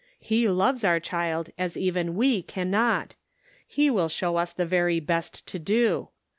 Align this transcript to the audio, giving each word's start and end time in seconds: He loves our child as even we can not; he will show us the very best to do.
He 0.19 0.49
loves 0.49 0.83
our 0.83 0.99
child 0.99 1.51
as 1.59 1.77
even 1.77 2.15
we 2.15 2.41
can 2.41 2.71
not; 2.71 3.13
he 3.67 3.91
will 3.91 4.09
show 4.09 4.37
us 4.37 4.51
the 4.51 4.65
very 4.65 4.99
best 4.99 5.45
to 5.45 5.59
do. 5.59 6.09